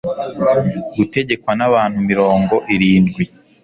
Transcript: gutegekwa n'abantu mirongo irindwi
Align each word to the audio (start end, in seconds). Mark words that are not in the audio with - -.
gutegekwa 0.97 1.51
n'abantu 1.59 1.97
mirongo 2.09 2.55
irindwi 2.73 3.23